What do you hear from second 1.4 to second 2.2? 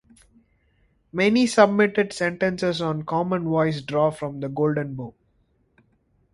submitted